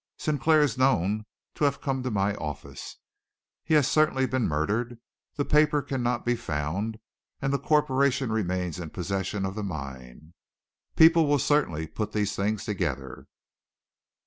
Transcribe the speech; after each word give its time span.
Sinclair 0.17 0.61
is 0.61 0.79
known 0.79 1.27
to 1.53 1.63
have 1.63 1.79
come 1.79 2.01
to 2.01 2.09
my 2.09 2.33
office. 2.37 2.97
He 3.63 3.75
has 3.75 3.87
certainly 3.87 4.25
been 4.25 4.47
murdered. 4.47 4.97
The 5.35 5.45
paper 5.45 5.83
cannot 5.83 6.25
be 6.25 6.35
found, 6.35 6.97
and 7.39 7.53
the 7.53 7.59
corporation 7.59 8.31
remains 8.31 8.79
in 8.79 8.89
possession 8.89 9.45
of 9.45 9.53
the 9.53 9.61
mine. 9.61 10.33
People 10.95 11.27
will 11.27 11.37
certainly 11.37 11.85
put 11.85 12.13
these 12.13 12.35
things 12.35 12.65
together." 12.65 13.27